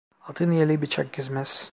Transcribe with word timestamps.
Altın 0.21 0.51
eli 0.51 0.81
bıçak 0.81 1.13
kesmez. 1.13 1.69